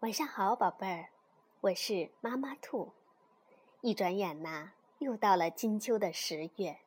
[0.00, 1.10] 晚上好，宝贝儿，
[1.60, 2.90] 我是妈妈兔。
[3.82, 6.78] 一转眼呐，又到了金秋的十月。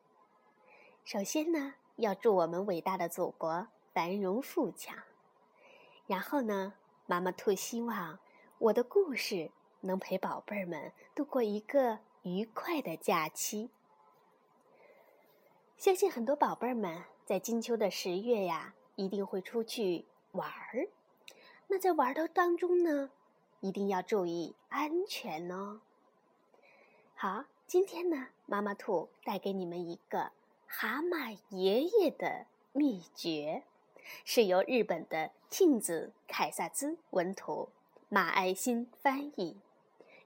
[1.04, 4.98] 首先呢，要祝我们伟大的祖国繁荣富强。
[6.08, 6.74] 然后呢，
[7.06, 8.18] 妈妈兔希望
[8.58, 9.48] 我的故事
[9.82, 13.70] 能陪宝贝儿们度过一个愉快的假期。
[15.76, 20.88] 相信很多宝贝儿们在金秋的十月呀，一定会出去玩儿。
[21.66, 23.10] 那在玩的当中呢，
[23.60, 25.80] 一定要注意安全哦。
[27.14, 30.30] 好，今天呢，妈妈兔带给你们一个
[30.66, 33.64] 蛤蟆爷爷的秘诀，
[34.24, 37.70] 是由日本的庆子凯萨兹文图，
[38.08, 39.56] 马爱新翻译，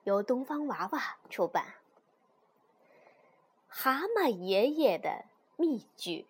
[0.05, 1.75] 由东方娃娃出版。
[3.69, 5.25] 蛤蟆爷爷的
[5.57, 6.25] 秘诀。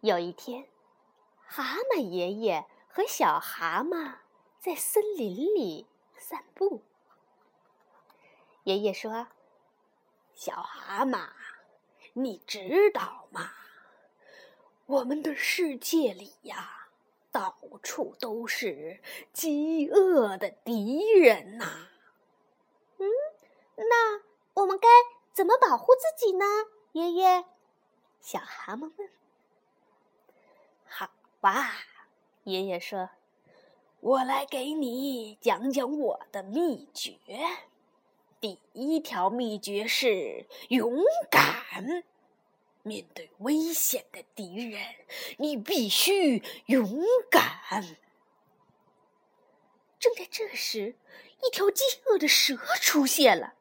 [0.00, 0.66] 有一天。
[1.52, 4.18] 蛤蟆爷爷和小蛤蟆
[4.60, 6.84] 在森林里散步。
[8.62, 9.26] 爷爷说
[10.32, 11.30] ：“小蛤蟆，
[12.12, 13.50] 你知道吗？
[14.86, 16.86] 我们的世界里呀，
[17.32, 21.88] 到处都是饥饿的敌人呐。
[22.98, 23.08] 嗯，
[23.74, 24.22] 那
[24.54, 24.86] 我们该
[25.32, 26.44] 怎么保护自己呢？”
[26.92, 27.44] 爷爷，
[28.20, 29.10] 小蛤蟆问。
[31.40, 31.72] 哇，
[32.44, 33.08] 爷爷说
[34.00, 37.16] ：“我来给你讲讲我的秘诀。
[38.38, 42.04] 第一条秘诀是勇敢。
[42.82, 44.82] 面对危险的敌人，
[45.38, 47.96] 你必须勇敢。”
[49.98, 50.94] 正在这时，
[51.42, 53.54] 一条饥饿的蛇出现了。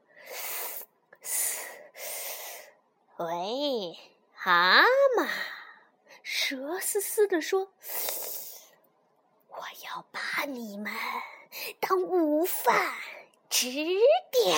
[3.20, 3.98] 喂，
[4.34, 4.84] 蛤
[5.18, 5.59] 蟆。
[6.32, 7.74] 蛇嘶嘶地说
[9.50, 10.94] ：“我要把你们
[11.80, 12.94] 当午饭
[13.50, 13.68] 吃
[14.32, 14.54] 掉！”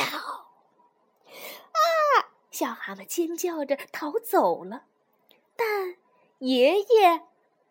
[1.71, 2.27] 啊！
[2.51, 4.87] 小蛤蟆尖叫着逃走了。
[5.55, 5.95] 但
[6.39, 7.21] 爷爷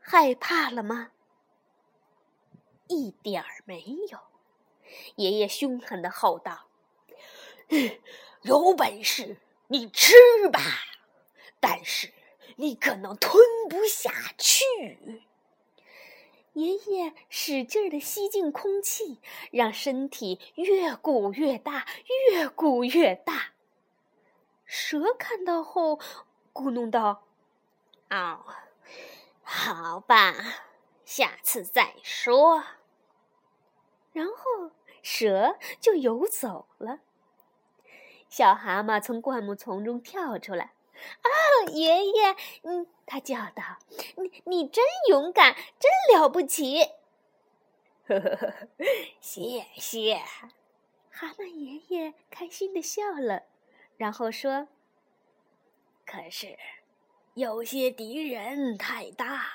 [0.00, 1.10] 害怕了吗？
[2.89, 4.19] 一点儿没有。
[5.16, 6.71] 爷爷凶狠的吼道
[8.41, 9.37] ：“有本事
[9.69, 10.15] 你吃
[10.50, 10.59] 吧！
[11.60, 12.15] 但是……”
[12.60, 15.22] 你可能吞不下去。
[16.53, 19.19] 爷爷使劲儿的吸进空气，
[19.50, 21.87] 让身体越鼓越大，
[22.31, 23.54] 越鼓越大。
[24.66, 25.98] 蛇看到后，
[26.53, 27.25] 咕哝道
[28.10, 28.44] ：“哦，
[29.42, 30.34] 好吧，
[31.06, 32.62] 下次再说。”
[34.12, 34.72] 然后
[35.03, 36.98] 蛇就游走了。
[38.28, 40.75] 小蛤蟆从灌木丛中跳出来。
[41.22, 41.28] 啊，
[41.72, 43.78] 爷爷，嗯，他叫道
[44.16, 46.78] ：“你你真勇敢，真了不起！”
[48.09, 48.55] 呵呵呵，
[49.21, 50.21] 谢谢。
[51.10, 53.44] 蛤蟆爷爷开心的笑了，
[53.97, 54.69] 然后说
[56.06, 56.59] ：“可是，
[57.34, 59.47] 有些敌人太大，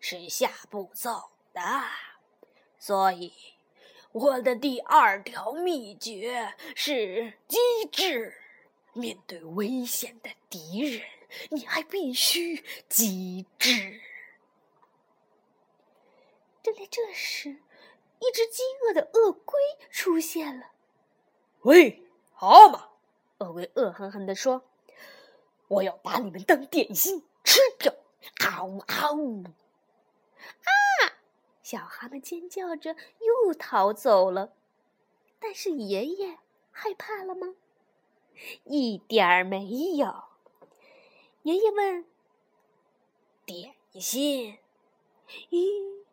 [0.00, 1.60] 是下不走的，
[2.78, 3.32] 所以
[4.12, 7.58] 我的第二条秘诀是机
[7.92, 8.34] 智。”
[8.92, 11.02] 面对危险的敌人，
[11.50, 14.00] 你还必须机智。
[16.62, 17.50] 正在这时，
[18.18, 19.58] 一只饥饿的鳄龟
[19.90, 20.72] 出现了。
[21.62, 22.88] “喂，蛤蟆！”
[23.38, 24.68] 鳄龟恶狠狠地说
[25.68, 27.94] ，“我要把你们当点心吃掉！”
[28.38, 29.44] 嗷呜嗷呜！
[29.44, 31.16] 啊！
[31.62, 34.52] 小蛤蟆尖叫着又逃走了。
[35.38, 36.38] 但是爷爷
[36.70, 37.54] 害怕了吗？
[38.64, 40.24] 一点儿没有。
[41.42, 42.04] 爷爷问
[43.46, 44.58] ：“点心？
[45.50, 46.04] 咦，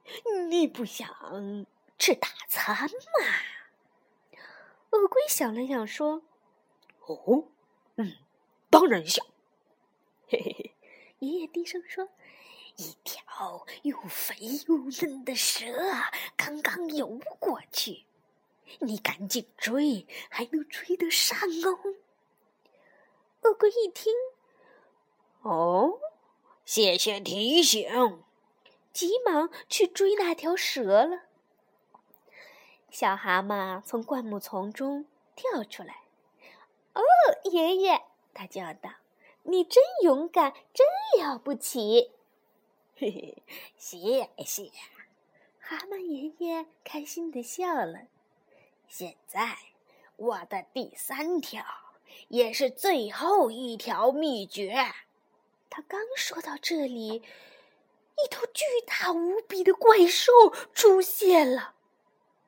[0.49, 1.65] 你不想
[1.97, 2.89] 吃大餐吗？”
[4.91, 6.21] 鳄龟想了想说
[7.05, 7.49] ：“哦，
[7.95, 8.13] 嗯，
[8.69, 9.25] 当然想。”
[10.29, 10.75] 嘿嘿嘿，
[11.19, 12.09] 爷爷低声说
[12.77, 14.35] ：“一条又肥
[14.67, 15.65] 又嫩的蛇
[16.37, 18.05] 刚刚游过去，
[18.79, 21.95] 你赶紧追，还能追得上哦。”
[23.41, 24.13] 鳄龟一听，
[25.41, 25.99] 哦，
[26.65, 28.23] 谢谢提醒，
[28.91, 31.23] 急忙去追那条蛇了。
[32.89, 35.05] 小蛤蟆从灌木丛中
[35.35, 36.03] 跳出来
[36.93, 37.01] ，“哦，
[37.43, 38.03] 爷爷！”
[38.33, 38.89] 他叫道
[39.43, 40.85] ，“你真勇敢，真
[41.19, 42.11] 了不起！”
[42.97, 43.43] 嘿嘿，
[43.77, 44.71] 谢谢。
[45.59, 48.07] 蛤蟆爷爷开心的笑了。
[48.87, 49.57] 现在，
[50.15, 51.63] 我的第三条。
[52.29, 54.93] 也是最后一条秘诀。
[55.69, 60.31] 他刚说到这里，一头巨大无比的怪兽
[60.73, 61.75] 出现了。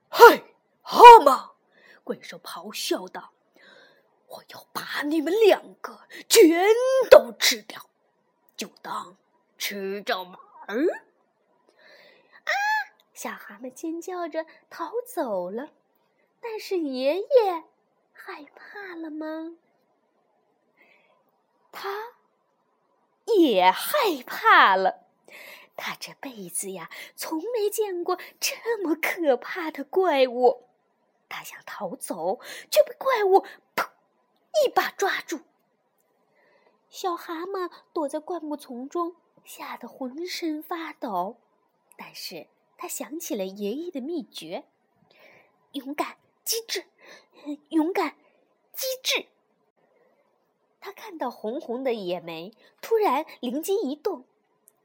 [0.10, 1.52] 嘿，蛤蟆！
[2.04, 3.34] 怪兽咆哮道
[4.28, 6.66] ：“我要把你们两个全
[7.12, 7.90] 都吃掉，
[8.58, 9.16] 就当
[9.58, 10.34] 吃着玩
[10.66, 11.04] 儿。”
[12.46, 12.52] 啊！
[13.14, 15.70] 小蛤蟆尖叫着逃走了。
[16.42, 17.64] 但是爷爷
[18.26, 19.56] 害怕了吗？
[21.72, 21.90] 他
[23.38, 25.06] 也害怕了。
[25.78, 30.66] 他这辈子呀，从没见过这么可怕的怪物。
[31.30, 32.40] 他想逃走，
[32.70, 33.46] 却被怪物
[33.76, 33.90] 噗
[34.66, 35.42] 一把抓住。
[36.90, 41.38] 小蛤蟆躲在灌木丛中，吓得浑身发抖。
[41.96, 44.66] 但是他想起了爷爷的秘诀：
[45.74, 46.86] 勇敢、机智、
[47.70, 48.16] 勇敢、
[48.74, 49.26] 机智。
[50.82, 54.26] 他看到红红的野莓，突然灵机一动。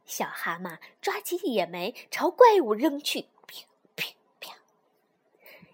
[0.05, 3.65] 小蛤蟆抓起野莓朝怪物扔去，啪
[3.97, 4.07] 啪
[4.39, 4.57] 啪！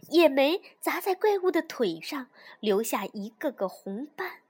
[0.09, 2.29] 野莓砸在怪物的腿上，
[2.61, 4.43] 留下一个个红斑。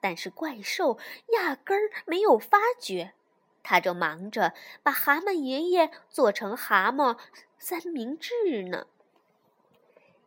[0.00, 0.98] 但是怪兽
[1.32, 3.14] 压根儿没有发觉，
[3.62, 7.18] 他正忙着把蛤蟆爷爷做成蛤蟆
[7.58, 8.86] 三明治呢。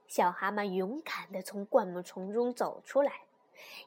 [0.09, 3.21] 小蛤蟆勇敢地从灌木丛中走出来，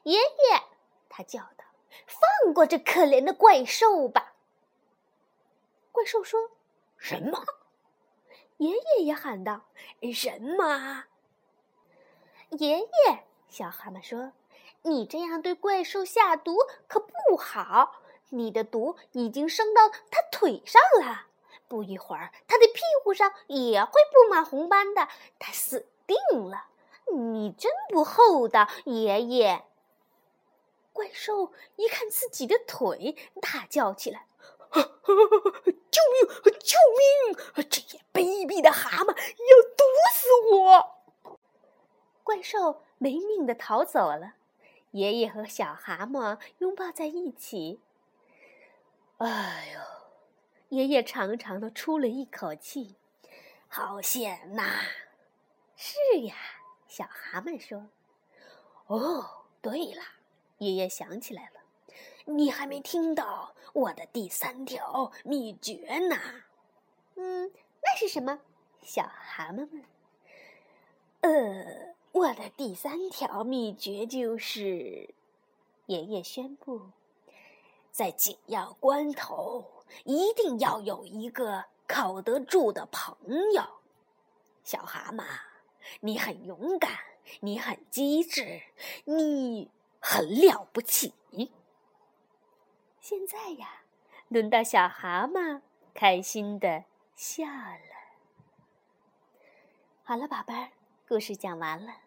[0.03, 0.63] 爷爷，
[1.09, 1.65] 他叫道
[2.07, 4.33] ：“放过这可怜的怪兽吧！”
[5.91, 6.51] 怪兽说
[6.97, 7.43] ：“什么？”
[8.57, 9.65] 爷爷也喊道
[10.15, 11.03] ：“什么？”
[12.57, 12.87] 爷爷，
[13.49, 14.31] 小蛤蟆说
[14.83, 16.55] ：“你这样对怪兽下毒
[16.87, 21.27] 可不好，你的毒已经升到它腿上了，
[21.73, 25.07] 不一会儿他的屁股上也会布满红斑的，
[25.39, 26.15] 他死定
[26.47, 26.67] 了！
[27.11, 29.63] 你真不厚道，爷爷。”
[30.93, 34.27] 怪兽一看自己的腿，大叫起来。
[34.71, 36.53] 救命！
[36.59, 37.65] 救命！
[37.67, 39.83] 这些卑鄙的蛤蟆要毒
[40.13, 41.39] 死我！
[42.23, 44.35] 怪兽没命的逃走了。
[44.91, 47.81] 爷爷和小蛤蟆拥抱在一起。
[49.17, 50.02] 哎呦！
[50.73, 52.95] 爷爷长长的出了一口气，
[53.67, 54.81] 好险呐！
[55.75, 56.35] 是呀，
[56.87, 57.89] 小蛤蟆说。
[58.87, 60.01] 哦，对了，
[60.57, 61.61] 爷爷想起来了。
[62.25, 66.17] 你还没听到我的第三条秘诀呢？
[67.17, 67.51] 嗯，
[67.83, 68.39] 那是什么？
[68.81, 69.83] 小蛤蟆问。
[71.21, 75.13] 呃，我的第三条秘诀就是，
[75.85, 76.81] 爷爷宣布，
[77.91, 79.69] 在紧要关头
[80.05, 83.15] 一定要有一个靠得住的朋
[83.53, 83.63] 友。
[84.63, 85.25] 小蛤蟆，
[86.01, 86.91] 你很勇敢，
[87.41, 88.61] 你很机智，
[89.05, 91.13] 你很了不起。
[92.99, 93.81] 现在呀，
[94.29, 95.61] 轮到小蛤蟆
[95.93, 96.85] 开心的
[97.15, 97.79] 笑了。
[100.03, 100.69] 好了，宝贝儿，
[101.07, 101.97] 故事讲完了。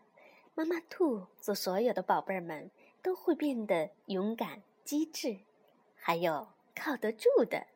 [0.55, 2.71] 妈妈兔祝所有的宝贝儿们
[3.03, 5.41] 都会变得勇敢、机智，
[5.95, 7.67] 还有靠得住的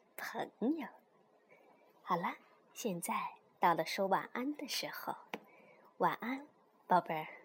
[0.59, 0.87] 朋友。
[2.03, 2.35] 好了，
[2.73, 3.15] 现在
[3.59, 5.15] 到了说晚安的时候，
[5.99, 6.47] 晚安，
[6.87, 7.40] 宝贝儿。